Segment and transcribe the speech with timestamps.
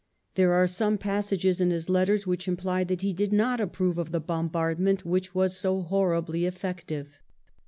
[0.33, 4.11] There are some passages in his letters which imply that he did not approve of
[4.11, 7.19] the bombard ment, which was so horribly effective.